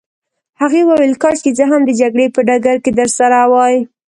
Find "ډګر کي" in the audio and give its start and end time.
2.47-2.91